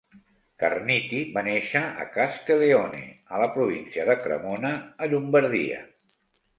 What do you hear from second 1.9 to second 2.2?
a